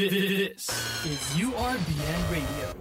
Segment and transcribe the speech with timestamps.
[0.00, 0.66] This
[1.04, 2.74] is URBN Radio.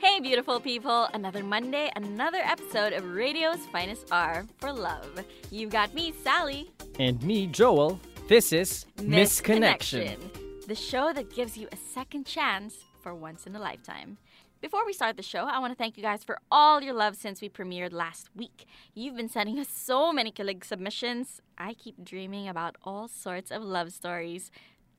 [0.00, 1.06] Hey, beautiful people!
[1.14, 5.24] Another Monday, another episode of Radio's Finest R for Love.
[5.52, 6.72] You've got me, Sally.
[6.98, 8.00] And me, Joel.
[8.26, 10.18] This is Misconnection.
[10.66, 14.18] the show that gives you a second chance for once in a lifetime.
[14.60, 17.16] Before we start the show, I want to thank you guys for all your love
[17.16, 18.66] since we premiered last week.
[18.92, 21.40] You've been sending us so many kilig submissions.
[21.56, 24.50] I keep dreaming about all sorts of love stories.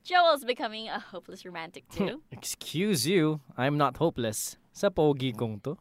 [0.02, 2.22] Joel's becoming a hopeless romantic too.
[2.32, 4.56] Excuse you, I'm not hopeless.
[4.72, 5.78] Sa pogi kong to.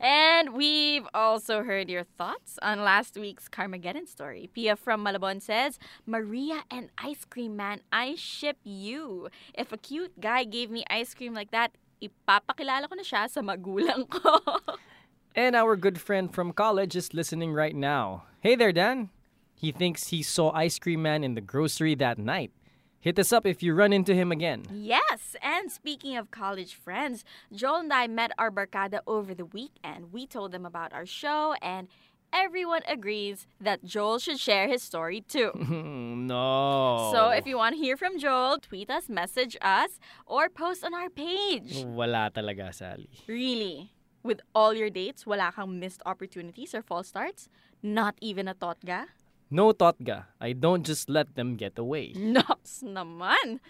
[0.00, 4.48] And we've also heard your thoughts on last week's Carmageddon story.
[4.54, 9.28] Pia from Malabon says, Maria and Ice Cream Man, I ship you.
[9.52, 11.72] If a cute guy gave me ice cream like that,
[12.06, 14.40] ipapakilala ko na siya sa magulang ko.
[15.36, 18.24] And our good friend from college is listening right now.
[18.40, 19.10] Hey there, Dan.
[19.54, 22.52] He thinks he saw Ice Cream Man in the grocery that night.
[23.00, 24.64] Hit us up if you run into him again.
[24.72, 27.22] yes, and speaking of college friends,
[27.54, 30.10] Joel and I met our barcada over the weekend.
[30.12, 31.86] We told them about our show, and
[32.32, 35.50] everyone agrees that Joel should share his story too.
[35.54, 37.10] no.
[37.12, 40.94] So if you want to hear from Joel, tweet us, message us, or post on
[40.94, 41.84] our page.
[41.84, 43.10] Wala talaga, Sally.
[43.26, 43.92] Really?
[44.22, 47.48] With all your dates, wala kang missed opportunities or false starts?
[47.82, 49.06] Not even a totga?
[49.50, 50.26] No totga.
[50.40, 52.12] I don't just let them get away.
[52.18, 53.60] Nops naman!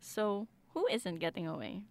[0.00, 1.88] So, who isn't getting away?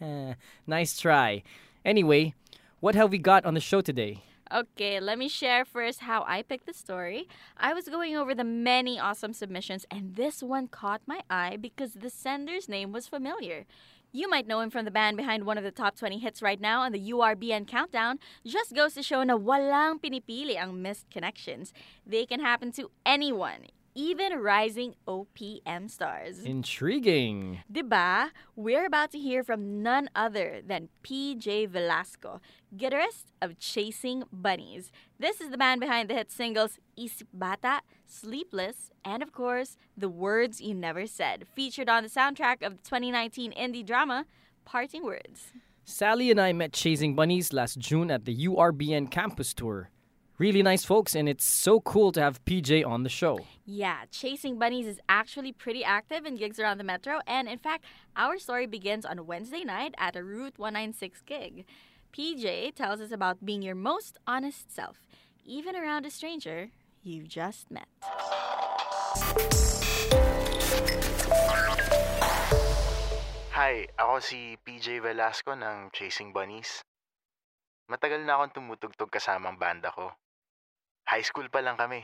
[0.66, 1.42] nice try.
[1.84, 2.34] Anyway,
[2.80, 4.24] what have we got on the show today?
[4.52, 7.28] Okay, let me share first how I picked the story.
[7.56, 11.94] I was going over the many awesome submissions, and this one caught my eye because
[11.94, 13.64] the sender's name was familiar.
[14.12, 16.60] You might know him from the band behind one of the top 20 hits right
[16.60, 18.20] now on the URBN countdown.
[18.46, 21.72] Just goes to show na walang pinipili ang missed connections.
[22.06, 26.40] They can happen to anyone, even rising OPM stars.
[26.40, 27.60] Intriguing.
[27.72, 28.30] Diba?
[28.56, 32.40] We're about to hear from none other than PJ Velasco,
[32.76, 34.90] guitarist of Chasing Bunnies.
[35.18, 40.08] This is the man behind the hit singles Isip Bata, Sleepless, and of course, The
[40.08, 44.26] Words You Never Said, featured on the soundtrack of the 2019 indie drama
[44.64, 45.52] Parting Words.
[45.84, 49.90] Sally and I met Chasing Bunnies last June at the URBN campus tour.
[50.36, 53.38] Really nice folks, and it's so cool to have PJ on the show.
[53.64, 57.84] Yeah, Chasing Bunnies is actually pretty active in gigs around the metro, and in fact,
[58.16, 61.64] our story begins on Wednesday night at a Route 196 gig.
[62.12, 65.06] PJ tells us about being your most honest self,
[65.46, 66.70] even around a stranger
[67.04, 67.86] you just met.
[73.54, 76.82] Hi, ako si PJ Velasco ng Chasing Bunnies.
[77.86, 80.10] Matagal na akong tumutugtog kasama ang banda ko.
[81.04, 82.00] High school pa lang kami.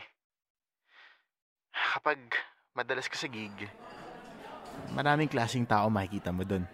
[1.72, 2.20] Kapag
[2.76, 3.52] madalas ka sa gig,
[4.92, 6.68] maraming klaseng tao makikita mo doon.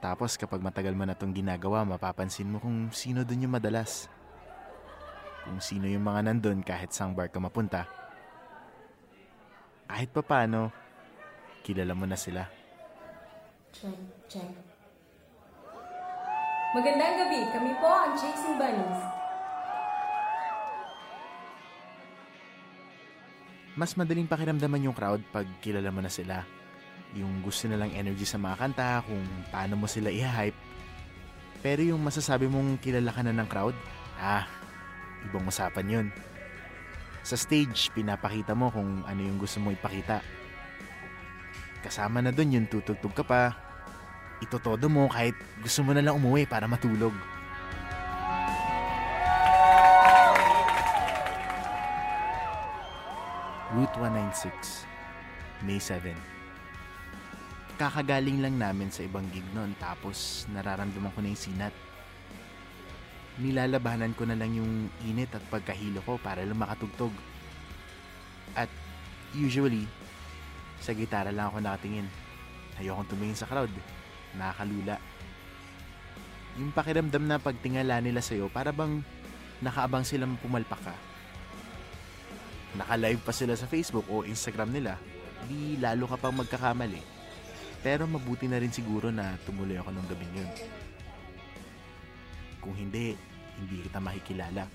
[0.00, 4.08] Tapos kapag matagal mo na itong ginagawa, mapapansin mo kung sino doon yung madalas.
[5.44, 7.84] Kung sino yung mga nandun kahit sang bar ka mapunta.
[9.90, 10.72] Kahit pa paano,
[11.66, 12.48] kilala mo na sila.
[13.74, 13.98] Check,
[14.30, 14.50] check.
[16.70, 17.40] Magandang gabi.
[17.50, 19.19] Kami po ang Chasing Bunnies.
[23.78, 26.42] Mas madaling pakiramdaman yung crowd pag kilala mo na sila.
[27.14, 30.56] Yung gusto nilang energy sa mga kanta, kung paano mo sila i-hype.
[31.60, 33.76] Pero yung masasabi mong kilala ka na ng crowd,
[34.18, 34.46] ah,
[35.26, 36.06] ibang usapan yun.
[37.20, 40.24] Sa stage, pinapakita mo kung ano yung gusto mo ipakita.
[41.84, 43.42] Kasama na dun yung tutugtog ka pa.
[44.40, 47.12] Itotodo mo kahit gusto mo na lang umuwi para matulog.
[53.70, 54.82] Route 196,
[55.62, 56.10] May 7.
[57.78, 61.70] Kakagaling lang namin sa ibang gig noon tapos nararamdaman ko na yung sinat.
[63.38, 67.14] Nilalabanan ko na lang yung init at pagkahilo ko para lang makatugtog.
[68.58, 68.66] At
[69.38, 69.86] usually,
[70.82, 72.10] sa gitara lang ako nakatingin.
[72.74, 73.70] Ayokong tumingin sa crowd.
[74.34, 74.98] Nakakalula.
[76.58, 78.98] Yung pakiramdam na pagtingala nila sa'yo, para bang
[79.62, 81.09] nakaabang silang pumalpak ka.
[82.78, 84.94] Naka-live pa sila sa Facebook o Instagram nila,
[85.50, 87.02] di lalo ka pang magkakamali.
[87.80, 90.50] Pero mabuti na rin siguro na tumuloy ako nung gabing yun.
[92.60, 93.16] Kung hindi,
[93.56, 94.68] hindi kita makikilala.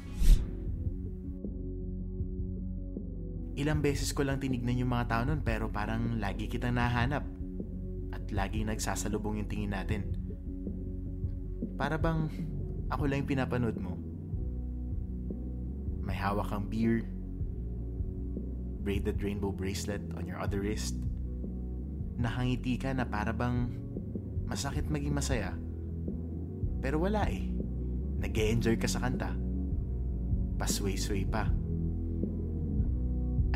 [3.56, 7.24] Ilang beses ko lang tinignan yung mga tao nun pero parang lagi kitang nahanap.
[8.12, 10.12] At lagi nagsasalubong yung tingin natin.
[11.80, 12.28] Para bang
[12.92, 13.96] ako lang yung pinapanood mo.
[16.04, 17.08] May hawak kang beer,
[18.86, 20.94] braided rainbow bracelet on your other wrist.
[22.22, 23.74] Nakangiti ka na para bang
[24.46, 25.58] masakit maging masaya.
[26.86, 27.50] Pero wala eh.
[28.22, 29.34] nag enjoy ka sa kanta.
[30.62, 31.50] Pasway-sway pa.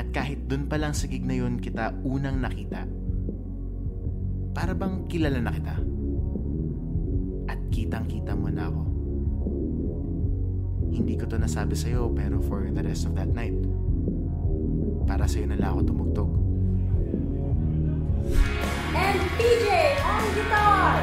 [0.01, 2.89] At kahit dun pa lang sa gig na yun kita unang nakita,
[4.57, 5.75] para bang kilala na kita.
[7.47, 8.83] At kitang-kita mo na ako.
[10.89, 13.55] Hindi ko to nasabi sa'yo pero for the rest of that night,
[15.09, 16.29] para sa'yo na lang ako tumugtog.
[18.94, 19.65] And PJ
[20.06, 21.01] on guitar!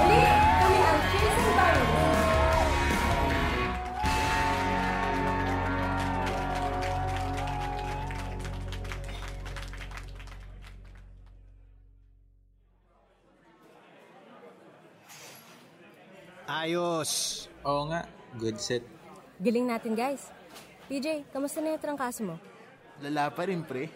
[0.00, 0.20] Muli,
[0.56, 1.92] kami ang Chasing Bunnies.
[16.48, 17.12] Ayos!
[17.68, 18.08] Oo nga,
[18.40, 18.80] good set.
[19.36, 20.32] Galing natin guys.
[20.88, 22.40] PJ, kamusta na yung trangkaso mo?
[23.04, 23.92] Lala pa rin, pre.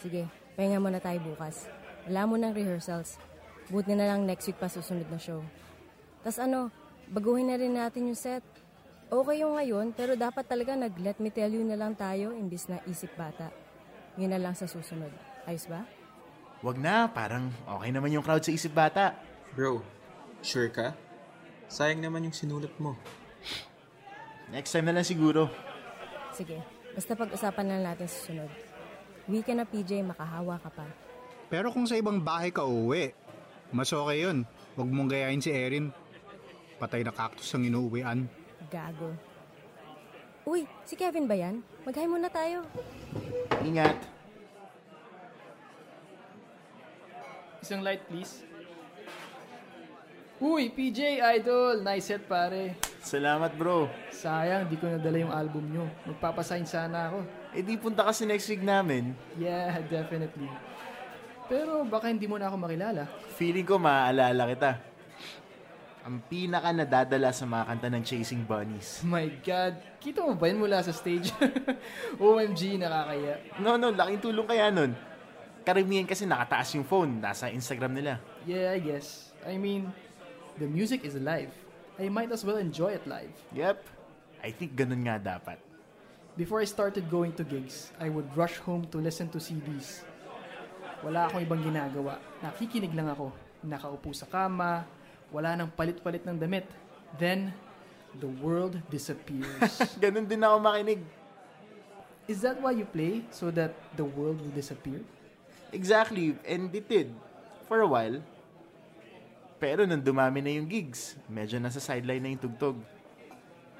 [0.00, 0.24] Sige,
[0.56, 1.68] pahinga muna tayo bukas.
[2.08, 3.20] Wala mo ng rehearsals.
[3.68, 5.44] Buti na lang next week pa susunod na show.
[6.24, 6.72] Tas ano,
[7.12, 8.40] baguhin na rin natin yung set.
[9.12, 12.80] Okay yung ngayon, pero dapat talaga nag-let me tell you na lang tayo imbis na
[12.88, 13.52] isip bata.
[14.16, 15.12] Yun na lang sa susunod.
[15.44, 15.84] Ayos ba?
[16.64, 19.12] Wag na, parang okay naman yung crowd sa isip bata.
[19.52, 19.84] Bro,
[20.40, 20.96] sure ka?
[21.68, 22.96] Sayang naman yung sinulat mo.
[24.48, 25.52] Next time na lang siguro.
[26.32, 26.56] Sige,
[26.96, 28.50] basta pag-usapan na lang natin sa susunod.
[29.28, 30.88] Uwi ka na PJ, makahawa ka pa.
[31.52, 33.12] Pero kung sa ibang bahay ka uuwi,
[33.68, 34.48] mas okay yun.
[34.72, 35.92] Huwag mong gayahin si Erin.
[36.80, 38.24] Patay na cactus ang inuuwian.
[38.72, 39.12] Gago.
[40.48, 41.60] Uy, si Kevin ba yan?
[41.84, 42.64] Mag-hi muna tayo.
[43.60, 44.00] Ingat.
[47.60, 48.48] Isang light, please.
[50.40, 51.84] Uy, PJ, idol!
[51.84, 52.87] Nice set, pare.
[53.08, 53.88] Salamat, bro.
[54.12, 55.88] Sayang, di ko nadala yung album nyo.
[56.04, 57.24] Magpapasign sana ako.
[57.56, 59.16] Eh di punta kasi next week namin.
[59.40, 60.52] Yeah, definitely.
[61.48, 63.08] Pero baka hindi mo na ako makilala.
[63.40, 64.70] Feeling ko maaalala kita.
[66.04, 69.00] Ang pinaka nadadala sa mga kanta ng Chasing Bunnies.
[69.08, 71.32] My God, kita mo ba yun mula sa stage?
[72.20, 73.40] OMG, nakakaya.
[73.56, 74.92] No, no, laking tulong kaya nun.
[75.64, 78.20] Karamihan kasi nakataas yung phone, nasa Instagram nila.
[78.44, 79.32] Yeah, I guess.
[79.48, 79.88] I mean,
[80.60, 81.67] the music is alive.
[81.98, 83.34] I might as well enjoy it live.
[83.50, 83.82] Yep.
[84.38, 85.58] I think ganun nga dapat.
[86.38, 90.06] Before I started going to gigs, I would rush home to listen to CDs.
[91.02, 92.22] Wala akong ibang ginagawa.
[92.38, 93.34] Nakikinig lang ako.
[93.66, 94.86] Nakaupo sa kama,
[95.34, 96.70] wala nang palit-palit ng damit.
[97.18, 97.50] Then,
[98.22, 99.82] the world disappears.
[100.02, 101.02] ganun din ako makinig.
[102.30, 103.26] Is that why you play?
[103.34, 105.02] So that the world will disappear?
[105.74, 107.10] Exactly, and it did.
[107.66, 108.22] For a while.
[109.58, 112.78] Pero nung dumami na yung gigs, medyo nasa sideline na yung tugtog.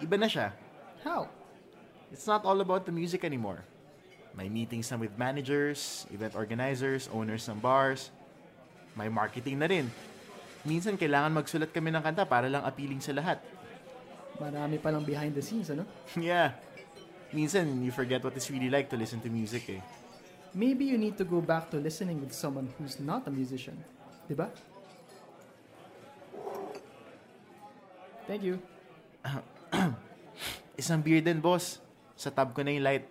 [0.03, 0.51] Iba na siya.
[1.07, 1.31] How?
[2.11, 3.63] It's not all about the music anymore.
[4.35, 8.11] May meetings na with managers, event organizers, owners ng bars.
[8.99, 9.87] May marketing na rin.
[10.67, 13.39] Minsan kailangan magsulat kami ng kanta para lang appealing sa lahat.
[14.39, 15.87] Marami palang behind the scenes, ano?
[16.19, 16.55] yeah.
[17.31, 19.83] Minsan, you forget what it's really like to listen to music eh.
[20.55, 23.77] Maybe you need to go back to listening with someone who's not a musician.
[24.27, 24.49] Diba?
[28.29, 28.61] Thank you.
[30.81, 31.81] Isang beer din, boss.
[32.13, 33.09] Sa tab ko na yung light.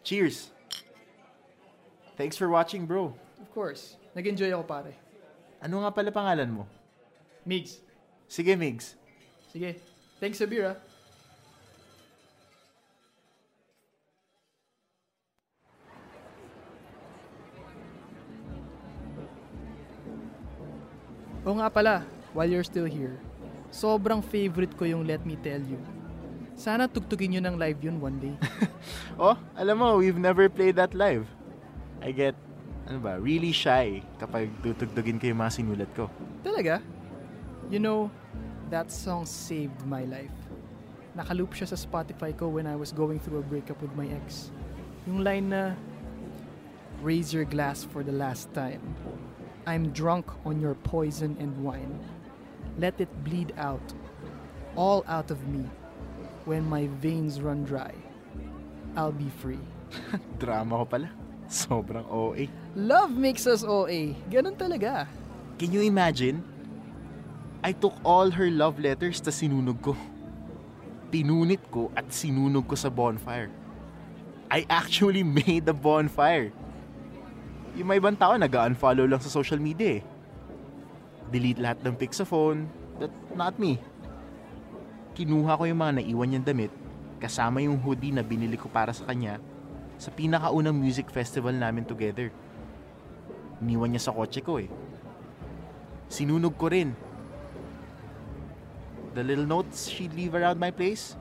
[0.00, 0.48] Cheers!
[2.16, 3.12] Thanks for watching, bro.
[3.36, 4.00] Of course.
[4.16, 4.96] Nag-enjoy ako, pare.
[5.60, 6.64] Ano nga pala pangalan mo?
[7.44, 7.84] Migs.
[8.32, 8.96] Sige, Migs.
[9.52, 9.76] Sige.
[10.16, 10.78] Thanks sa beer, ah.
[21.44, 23.16] Oo nga pala, while you're still here,
[23.72, 25.80] sobrang favorite ko yung Let Me Tell You.
[26.54, 28.36] Sana tugtugin nyo ng live yun one day.
[29.14, 31.24] Oh, alam mo, we've never played that live.
[32.02, 32.34] I get,
[32.90, 36.10] ano ba, really shy kapag tutugtugin ko yung mga sinulat ko.
[36.42, 36.82] Talaga?
[37.70, 38.10] You know,
[38.74, 40.34] that song saved my life.
[41.14, 44.50] Nakaloop siya sa Spotify ko when I was going through a breakup with my ex.
[45.06, 45.78] Yung line na,
[47.04, 48.80] Raise your glass for the last time.
[49.66, 52.00] I'm drunk on your poison and wine.
[52.78, 53.84] Let it bleed out,
[54.74, 55.70] all out of me.
[56.44, 57.94] When my veins run dry,
[58.98, 59.62] I'll be free.
[60.42, 61.08] Drama ko pala.
[61.46, 62.50] Sobrang OA.
[62.74, 64.18] Love makes us OA.
[64.26, 65.06] Ganun talaga.
[65.56, 66.42] Can you imagine?
[67.64, 69.96] I took all her love letters ta sinunog ko.
[71.08, 73.48] Pinunit ko at sinunog ko sa bonfire.
[74.52, 76.52] I actually made the bonfire.
[77.74, 80.02] Yung may ibang tao nag-unfollow lang sa social media eh.
[81.34, 82.70] Delete lahat ng pics sa phone.
[83.02, 83.82] But not me.
[85.18, 86.70] Kinuha ko yung mga naiwan niyang damit
[87.18, 89.40] kasama yung hoodie na binili ko para sa kanya
[89.96, 92.28] sa pinakaunang music festival namin together.
[93.64, 94.68] Iniwan niya sa kotse ko eh.
[96.12, 96.92] Sinunog ko rin.
[99.16, 101.14] The little notes she'd leave around my place,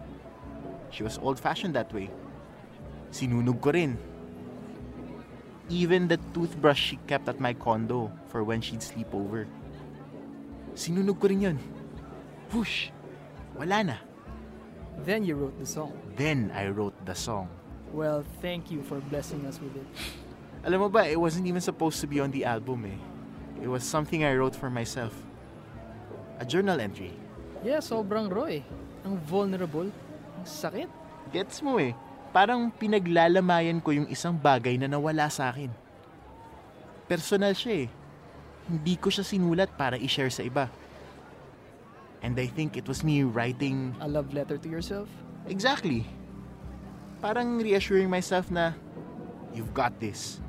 [0.89, 2.09] she was old-fashioned that way.
[3.13, 3.95] Sinunog ko rin.
[5.69, 9.45] Even the toothbrush she kept at my condo for when she'd sleep over.
[10.73, 11.57] Sinunog ko rin yun.
[12.49, 12.89] Whoosh!
[13.57, 13.97] Wala na.
[15.05, 15.93] Then you wrote the song.
[16.17, 17.49] Then I wrote the song.
[17.93, 19.87] Well, thank you for blessing us with it.
[20.65, 22.97] Alam mo ba, it wasn't even supposed to be on the album eh.
[23.61, 25.13] It was something I wrote for myself.
[26.41, 27.13] A journal entry.
[27.61, 28.65] Yeah, sobrang raw eh.
[29.05, 29.93] Ang vulnerable.
[30.39, 30.89] Ang sakit.
[31.29, 31.93] Gets mo eh.
[32.33, 35.69] Parang pinaglalamayan ko yung isang bagay na nawala sa akin.
[37.05, 37.87] Personal siya eh.
[38.67, 40.71] Hindi ko siya sinulat para i-share sa iba.
[42.23, 43.91] And I think it was me writing...
[43.99, 45.11] A love letter to yourself?
[45.51, 46.07] Exactly.
[47.19, 48.71] Parang reassuring myself na,
[49.51, 50.39] you've got this.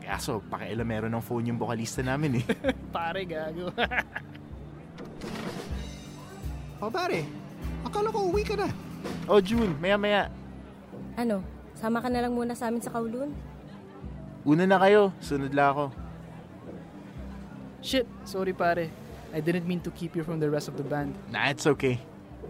[0.00, 2.44] Kaso, pakialam meron ng phone yung vocalista namin eh.
[2.96, 3.68] Pare, gago.
[6.80, 7.28] O pare,
[7.84, 8.72] akala ko uwi ka na.
[9.28, 10.32] oh June, maya-maya.
[11.12, 11.44] Ano,
[11.76, 13.36] sama ka na lang muna sa amin sa Kowloon?
[14.48, 15.92] Una na kayo, sunod lang ako.
[17.80, 18.92] Shit, sorry pare.
[19.32, 21.16] I didn't mean to keep you from the rest of the band.
[21.32, 22.00] Nah, it's okay.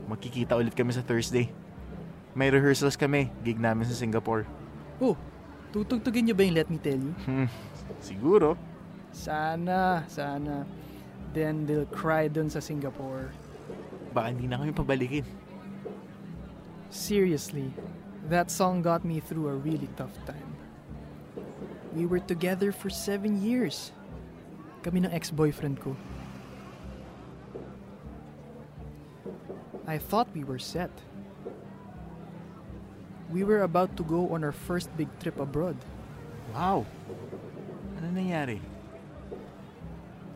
[0.09, 1.53] Magkikita ulit kami sa Thursday.
[2.35, 4.47] May rehearsals kami, gig namin sa Singapore.
[4.99, 5.15] Oh,
[5.71, 7.15] tutugtugin niyo ba yung Let Me Tell You?
[7.27, 7.49] Hmm,
[8.03, 8.55] siguro.
[9.11, 10.67] Sana, sana.
[11.35, 13.31] Then they'll cry dun sa Singapore.
[14.11, 15.27] Baka hindi na kami pabalikin.
[16.91, 17.71] Seriously,
[18.27, 20.51] that song got me through a really tough time.
[21.95, 23.95] We were together for seven years.
[24.81, 25.93] Kami ng ex-boyfriend ko.
[29.87, 30.91] I thought we were set.
[33.29, 35.77] We were about to go on our first big trip abroad.
[36.55, 36.87] Wow!
[37.99, 38.61] Ano nangyari?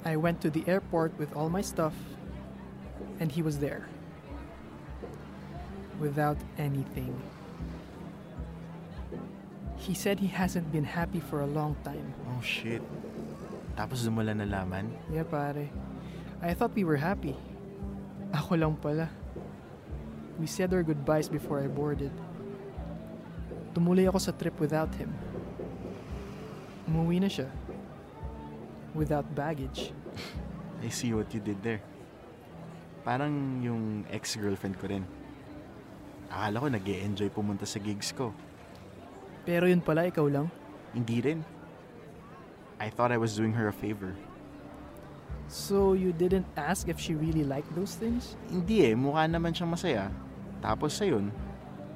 [0.04, 1.94] I went to the airport with all my stuff,
[3.18, 3.88] and he was there.
[5.98, 7.16] Without anything.
[9.78, 12.12] He said he hasn't been happy for a long time.
[12.28, 12.82] Oh shit.
[13.74, 14.90] Tapos doon mo lang nalaman?
[15.10, 15.70] Yeah, pare.
[16.38, 17.34] I thought we were happy.
[18.30, 19.10] Ako lang pala.
[20.38, 22.10] We said our goodbyes before I boarded.
[23.74, 25.10] Tumuloy ako sa trip without him.
[26.86, 27.50] Umuwi na siya.
[28.94, 29.90] Without baggage.
[30.82, 31.82] I see what you did there.
[33.02, 35.04] Parang yung ex-girlfriend ko rin.
[36.30, 38.30] Akala ko nag enjoy pumunta sa gigs ko.
[39.44, 40.48] Pero yun pala, ikaw lang.
[40.94, 41.40] Hindi rin.
[42.78, 44.14] I thought I was doing her a favor.
[45.46, 48.34] So you didn't ask if she really liked those things?
[48.48, 50.08] Hindi eh, mukha naman siyang masaya.
[50.64, 51.28] Tapos sa yun,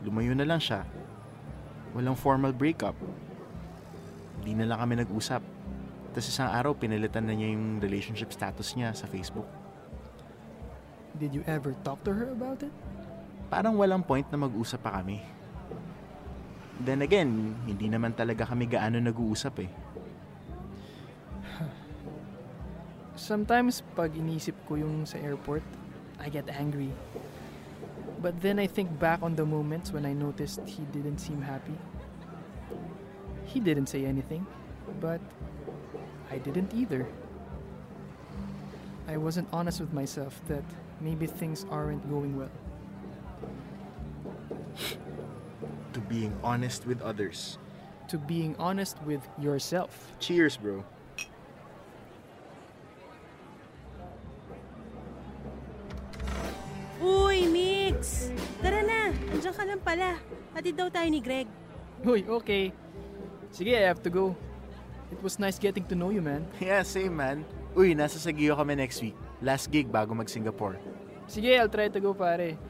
[0.04, 0.84] lumayo na lang siya.
[1.96, 2.94] Walang formal breakup.
[4.40, 5.42] Hindi na lang kami nag-usap.
[6.12, 9.48] Tapos isang araw, pinalitan na niya yung relationship status niya sa Facebook.
[11.18, 12.70] Did you ever talk to her about it?
[13.48, 15.24] Parang walang point na mag-usap pa kami.
[16.78, 19.70] Then again, hindi naman talaga kami gaano nag-uusap eh.
[23.18, 25.66] Sometimes pag inisip ko yung sa airport,
[26.22, 26.94] I get angry.
[28.22, 31.74] But then I think back on the moments when I noticed he didn't seem happy.
[33.42, 34.46] He didn't say anything,
[35.02, 35.18] but
[36.30, 37.10] I didn't either.
[39.10, 40.62] I wasn't honest with myself that
[41.02, 42.54] maybe things aren't going well.
[45.90, 47.58] To being honest with others.
[48.14, 50.14] To being honest with yourself.
[50.22, 50.86] Cheers, bro.
[59.88, 60.20] Pala.
[60.52, 61.48] Hatid daw tayo ni Greg.
[62.04, 62.76] Uy, okay.
[63.48, 64.36] Sige, I have to go.
[65.08, 66.44] It was nice getting to know you, man.
[66.60, 67.40] Yeah, same man.
[67.72, 69.16] Uy, nasa Saguio kami next week.
[69.40, 70.76] Last gig bago mag-Singapore.
[71.24, 72.60] Sige, I'll try to go, pare.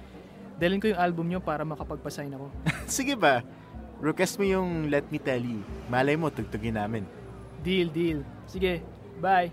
[0.62, 2.46] Dalhin ko yung album nyo para makapagpasign ako.
[2.86, 3.42] Sige ba?
[3.98, 5.66] Request mo yung Let Me Tell You.
[5.90, 7.02] Malay mo, tugtugin namin.
[7.66, 8.22] Deal, deal.
[8.46, 8.78] Sige,
[9.18, 9.50] bye.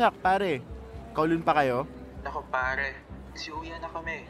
[0.00, 0.64] Chuck, pare.
[1.12, 1.84] Kaulun pa kayo?
[2.24, 2.96] Nako pare,
[3.36, 4.24] siuya na kami.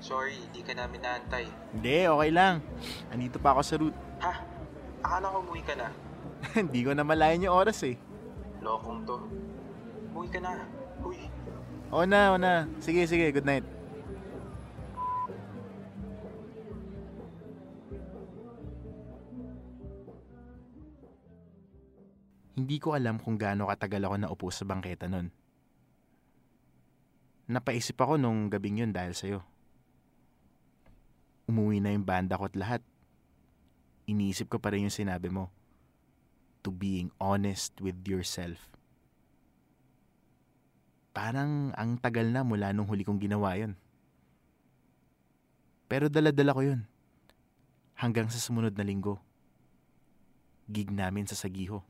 [0.00, 1.44] Sorry, di ka namin naantay.
[1.76, 2.64] Hindi, okay lang.
[3.12, 3.98] Andito pa ako sa route.
[4.24, 4.40] Ha?
[5.04, 5.92] Akala ko umuwi ka na.
[6.64, 8.00] Hindi ko na malayan yung oras eh.
[8.64, 9.28] Lokong to.
[10.08, 10.64] Umuwi ka na.
[11.04, 11.20] Uy,
[11.92, 12.64] Oo na, oo na.
[12.80, 13.28] Sige, sige.
[13.28, 13.68] Good night.
[22.58, 25.30] Hindi ko alam kung gaano katagal ako naupo sa bangketa nun.
[27.46, 29.46] Napaisip ako nung gabing yun dahil sa'yo.
[31.46, 32.82] Umuwi na yung banda ko at lahat.
[34.10, 35.54] Iniisip ko pa rin yung sinabi mo.
[36.66, 38.58] To being honest with yourself.
[41.14, 43.78] Parang ang tagal na mula nung huli kong ginawa yun.
[45.86, 46.82] Pero daladala ko yun.
[47.94, 49.22] Hanggang sa sumunod na linggo.
[50.66, 51.86] Gig namin sa Sagiho.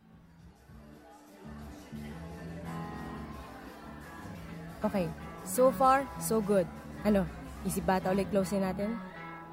[4.79, 5.11] Okay,
[5.43, 6.63] so far, so good.
[7.03, 7.27] Ano,
[7.67, 8.95] isip bata ulit closing natin?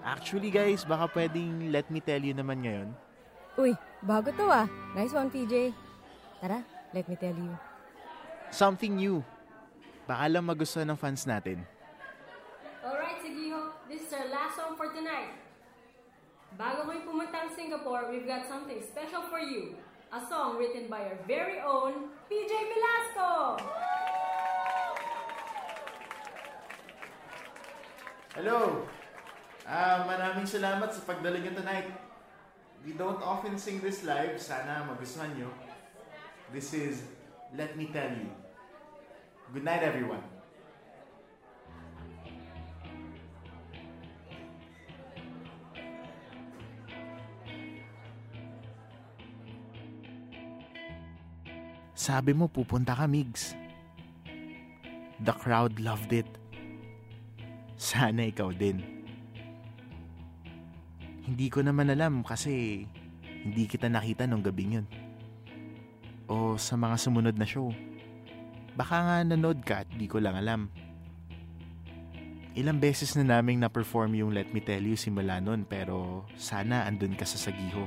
[0.05, 2.93] Actually guys, baka pwedeng let me tell you naman ngayon.
[3.57, 3.73] Uy,
[4.05, 4.69] bago to ah.
[4.93, 5.73] Nice one, PJ.
[6.37, 6.61] Tara,
[6.93, 7.57] let me tell you.
[8.53, 9.25] Something new.
[10.05, 11.65] Baka lang magustuhan ng fans natin.
[12.85, 13.73] Alright, Sigiho.
[13.89, 15.41] This is our last song for tonight.
[16.53, 19.73] Bago kayo pumunta ng Singapore, we've got something special for you.
[20.13, 23.57] A song written by our very own PJ Velasco!
[28.35, 28.83] Hello!
[29.63, 31.87] Ah, maraming salamat sa pagdala niyo tonight.
[32.83, 34.35] We don't often sing this live.
[34.35, 35.47] Sana magustuhan niyo.
[36.51, 37.07] This is
[37.55, 38.27] Let Me Tell You.
[39.55, 40.19] Good night, everyone.
[51.95, 53.55] Sabi mo pupunta ka, Migs.
[55.23, 56.27] The crowd loved it.
[57.85, 58.81] Sana ikaw din.
[61.21, 62.81] Hindi ko naman alam kasi
[63.45, 64.87] hindi kita nakita nung gabing yun.
[66.25, 67.69] O sa mga sumunod na show.
[68.73, 70.73] Baka nga nanood ka at di ko lang alam.
[72.57, 77.13] Ilang beses na naming na-perform yung Let Me Tell You simula nun pero sana andun
[77.13, 77.85] ka sa Sagiho.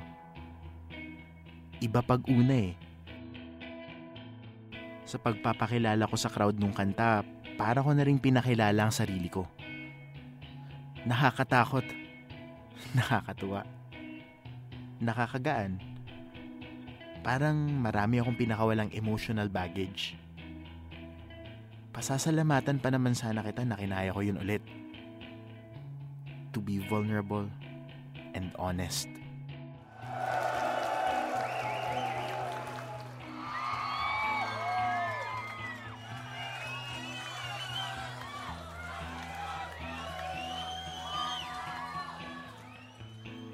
[1.83, 2.79] Iba pag una eh.
[5.11, 7.27] Sa pagpapakilala ko sa crowd nung kanta,
[7.59, 9.58] para ko na rin pinakilala ang sarili ko.
[11.09, 11.89] Nakakatakot.
[12.93, 13.65] Nakakatuwa.
[15.01, 15.81] Nakakagaan.
[17.25, 20.21] Parang marami akong pinakawalang emotional baggage.
[21.97, 24.61] Pasasalamatan pa naman sana kita na kinaya ko yun ulit.
[26.53, 27.49] To be vulnerable
[28.37, 29.18] and honest.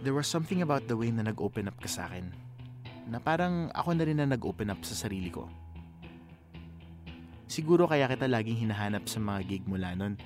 [0.05, 2.29] There was something about the way na nag-open up ka sa akin.
[3.09, 5.49] Na parang ako na rin na nag-open up sa sarili ko.
[7.49, 10.21] Siguro kaya kita laging hinahanap sa mga gig mula nun.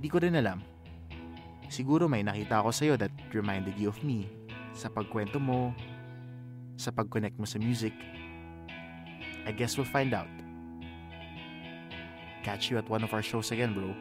[0.00, 0.64] Di ko rin alam.
[1.68, 4.24] Siguro may nakita ako sa'yo that reminded you of me.
[4.72, 5.76] Sa pagkwento mo,
[6.80, 7.92] sa pag-connect mo sa music.
[9.44, 10.32] I guess we'll find out.
[12.40, 13.92] Catch you at one of our shows again, bro.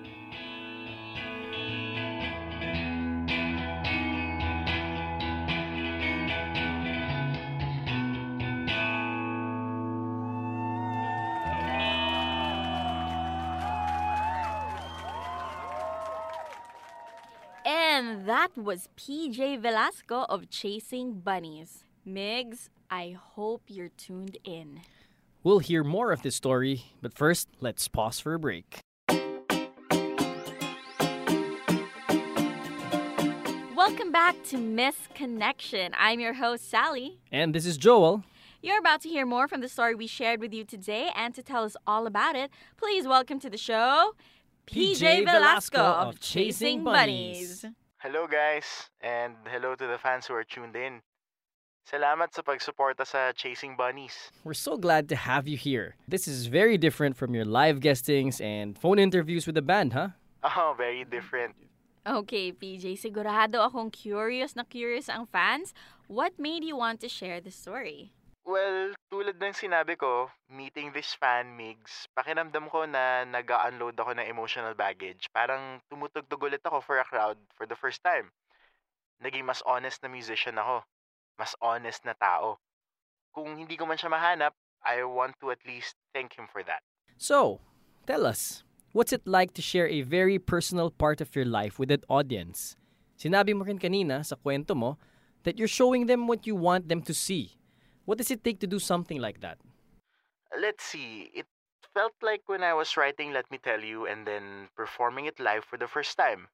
[18.58, 21.84] Was PJ Velasco of Chasing Bunnies.
[22.08, 24.82] Migs, I hope you're tuned in.
[25.44, 28.80] We'll hear more of this story, but first, let's pause for a break.
[33.76, 35.92] Welcome back to Miss Connection.
[35.96, 37.20] I'm your host, Sally.
[37.32, 38.24] And this is Joel.
[38.64, 41.44] You're about to hear more from the story we shared with you today, and to
[41.44, 44.16] tell us all about it, please welcome to the show
[44.66, 47.66] PJ Velasco of Chasing Bunnies.
[48.00, 51.02] Hello guys, and hello to the fans who are tuned in.
[51.82, 54.30] Salamat sa pagsuporta sa Chasing Bunnies.
[54.46, 55.98] We're so glad to have you here.
[56.06, 60.14] This is very different from your live guestings and phone interviews with the band, huh?
[60.46, 61.58] Oh, very different.
[62.06, 65.74] Okay, PJ, sigurado akong curious na curious ang fans.
[66.06, 68.14] What made you want to share the story?
[68.48, 74.16] Well, tulad ng sinabi ko, meeting this fan, Migs, pakiramdam ko na nag unload ako
[74.16, 75.28] ng emotional baggage.
[75.36, 78.32] Parang tumutugtog ulit ako for a crowd for the first time.
[79.20, 80.80] Naging mas honest na musician ako.
[81.36, 82.56] Mas honest na tao.
[83.36, 86.80] Kung hindi ko man siya mahanap, I want to at least thank him for that.
[87.20, 87.60] So,
[88.08, 88.64] tell us,
[88.96, 92.80] what's it like to share a very personal part of your life with an audience?
[93.20, 94.96] Sinabi mo rin kanina sa kwento mo
[95.44, 97.57] that you're showing them what you want them to see.
[98.08, 99.60] What does it take to do something like that?
[100.56, 101.46] Let's see, it
[101.94, 105.68] felt like when I was writing Let Me Tell You and then performing it live
[105.68, 106.48] for the first time.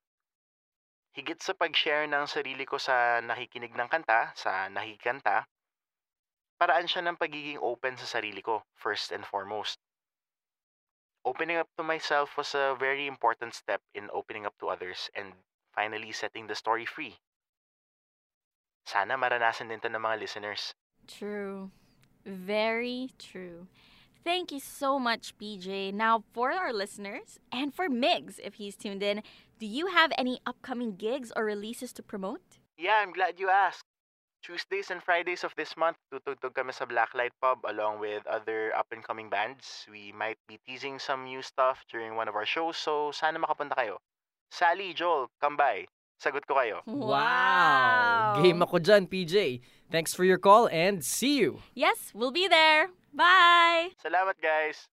[1.14, 5.46] Higit sa pag-share ng sarili ko sa nakikinig ng kanta, sa nakikanta,
[6.58, 9.78] paraan siya ng pagiging open sa sarili ko, first and foremost.
[11.22, 15.38] Opening up to myself was a very important step in opening up to others and
[15.70, 17.14] finally setting the story free.
[18.90, 20.74] Sana maranasan din to ng mga listeners.
[21.08, 21.72] True.
[22.26, 23.68] Very true.
[24.24, 25.94] Thank you so much, PJ.
[25.94, 29.22] Now, for our listeners and for Migs, if he's tuned in,
[29.60, 32.60] do you have any upcoming gigs or releases to promote?
[32.78, 33.84] Yeah, I'm glad you asked.
[34.44, 39.32] Tuesdays and Fridays of this month, tutugtog kami sa Blacklight Pub along with other up-and-coming
[39.32, 39.88] bands.
[39.88, 43.76] We might be teasing some new stuff during one of our shows, so sana makapunta
[43.76, 44.04] kayo.
[44.52, 45.88] Sally, Joel, come by.
[46.20, 46.84] Sagot ko kayo.
[46.88, 48.40] Wow!
[48.44, 49.64] Game ako dyan, PJ.
[49.94, 51.62] Thanks for your call and see you!
[51.76, 52.90] Yes, we'll be there.
[53.14, 53.90] Bye!
[54.04, 54.90] Salamat, guys!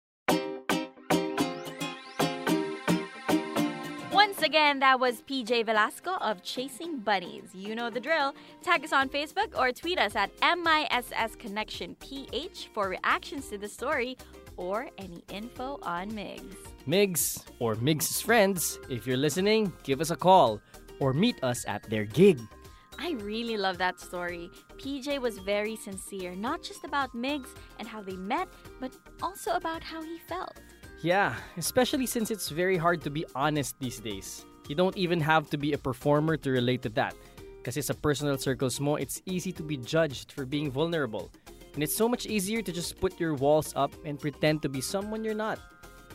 [4.11, 7.51] Once again, that was PJ Velasco of Chasing Bunnies.
[7.53, 8.35] You know the drill.
[8.63, 13.69] Tag us on Facebook or tweet us at MISS Connection PH for reactions to the
[13.69, 14.17] story
[14.57, 16.57] or any info on Migs.
[16.89, 20.59] Migs or Migs' friends, if you're listening, give us a call
[21.01, 22.41] or meet us at their gig.
[22.99, 24.51] I really love that story.
[24.79, 28.49] PJ was very sincere, not just about Migs and how they met,
[28.81, 30.61] but also about how he felt.
[31.03, 34.47] Yeah, especially since it's very hard to be honest these days.
[34.69, 37.15] You don't even have to be a performer to relate to that.
[37.63, 41.31] Kasi sa personal circles mo, it's easy to be judged for being vulnerable.
[41.75, 44.81] And it's so much easier to just put your walls up and pretend to be
[44.81, 45.59] someone you're not.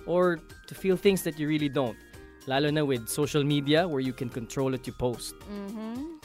[0.07, 1.97] Or to feel things that you really don't.
[2.47, 5.35] Lalo na with social media where you can control what you post.
[5.45, 6.20] Mm-hmm.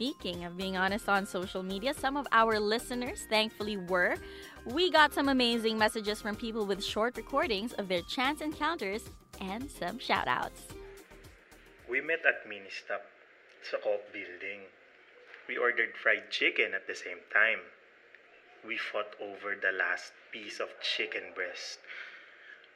[0.00, 4.16] Speaking of being honest on social media, some of our listeners thankfully were.
[4.64, 9.10] We got some amazing messages from people with short recordings of their chance encounters
[9.42, 10.68] and some shout outs.
[11.86, 13.04] We met at Ministop
[13.60, 14.72] sa Co-op building.
[15.46, 17.60] We ordered fried chicken at the same time.
[18.66, 21.78] We fought over the last piece of chicken breast.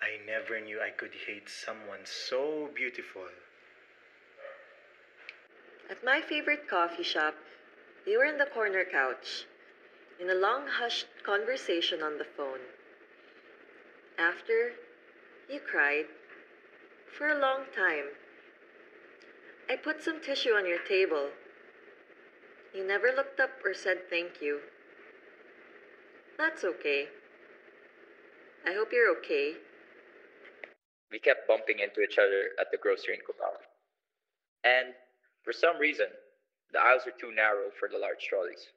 [0.02, 3.32] I never knew I could hate someone so beautiful.
[5.90, 7.35] At my favorite coffee shop,
[8.07, 9.44] you were in the corner couch,
[10.18, 12.61] in a long hushed conversation on the phone.
[14.18, 14.73] After,
[15.51, 16.07] you cried
[17.16, 18.07] for a long time.
[19.68, 21.29] I put some tissue on your table.
[22.75, 24.61] You never looked up or said thank you.
[26.38, 27.09] That's okay.
[28.66, 29.55] I hope you're okay.
[31.12, 33.53] We kept bumping into each other at the grocery in Cubao.
[34.64, 34.94] And
[35.44, 36.07] for some reason,
[36.72, 38.68] the aisles are too narrow for the large trolleys.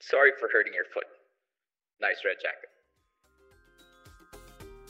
[0.00, 1.06] Sorry for hurting your foot.
[2.00, 2.68] Nice red jacket.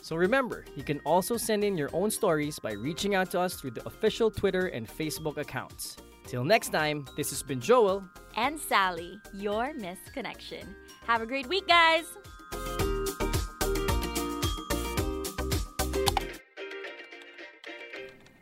[0.01, 3.55] So remember, you can also send in your own stories by reaching out to us
[3.55, 5.97] through the official Twitter and Facebook accounts.
[6.27, 8.03] Till next time, this has been Joel
[8.37, 10.75] and Sally, your Miss Connection.
[11.07, 12.05] Have a great week, guys!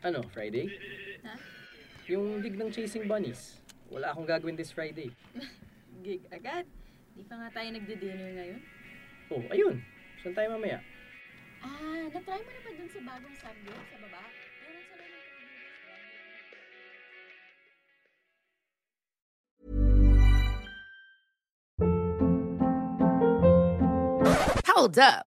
[0.03, 0.69] Ano, Friday?
[2.07, 3.59] Yung gig ng Chasing Bunnies.
[3.91, 5.11] Wala akong gagawin this Friday.
[6.07, 6.63] Gig agad?
[7.11, 8.61] Di pa nga tayo nagdi-dinner ngayon?
[9.27, 9.75] Oh, ayun.
[10.23, 10.79] Saan tayo mamaya?
[11.59, 14.23] Ah, na-try mo na ba dun sa bagong samgyup sa baba?
[14.63, 15.11] Meron sa lang
[24.71, 25.36] Hold up.